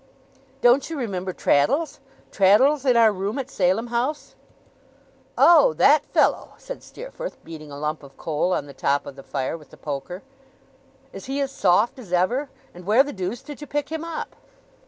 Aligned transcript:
'Don't 0.61 0.89
you 0.89 0.97
remember 0.97 1.31
Traddles? 1.31 1.99
Traddles 2.31 2.85
in 2.87 2.97
our 2.97 3.13
room 3.13 3.37
at 3.37 3.51
Salem 3.51 3.85
House?' 3.93 4.33
'Oh! 5.37 5.73
That 5.73 6.07
fellow!' 6.07 6.53
said 6.57 6.81
Steerforth, 6.81 7.37
beating 7.43 7.71
a 7.71 7.77
lump 7.77 8.01
of 8.01 8.17
coal 8.17 8.51
on 8.51 8.65
the 8.65 8.73
top 8.73 9.05
of 9.05 9.15
the 9.15 9.21
fire, 9.21 9.55
with 9.55 9.69
the 9.69 9.77
poker. 9.77 10.23
'Is 11.13 11.25
he 11.25 11.39
as 11.39 11.51
soft 11.51 11.99
as 11.99 12.11
ever? 12.11 12.49
And 12.73 12.85
where 12.87 13.03
the 13.03 13.13
deuce 13.13 13.43
did 13.43 13.61
you 13.61 13.67
pick 13.67 13.89
him 13.89 14.03
up? 14.03 14.35